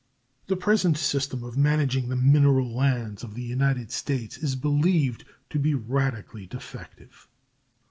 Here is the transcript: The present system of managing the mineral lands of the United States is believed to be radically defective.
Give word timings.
The 0.47 0.55
present 0.57 0.97
system 0.97 1.43
of 1.43 1.59
managing 1.59 2.09
the 2.09 2.15
mineral 2.15 2.75
lands 2.75 3.23
of 3.23 3.35
the 3.35 3.43
United 3.43 3.91
States 3.91 4.39
is 4.39 4.55
believed 4.55 5.25
to 5.51 5.59
be 5.59 5.75
radically 5.75 6.47
defective. 6.47 7.27